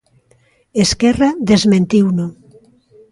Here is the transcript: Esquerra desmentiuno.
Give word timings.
Esquerra 0.83 1.29
desmentiuno. 1.49 2.25